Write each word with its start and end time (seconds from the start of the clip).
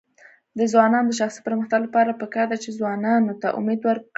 د 0.57 0.59
ځوانانو 0.71 1.09
د 1.09 1.17
شخصي 1.21 1.41
پرمختګ 1.47 1.79
لپاره 1.85 2.19
پکار 2.21 2.45
ده 2.51 2.57
چې 2.63 2.69
ځوانانو 2.79 3.33
ته 3.41 3.47
امید 3.59 3.81
ورکړي. 3.83 4.09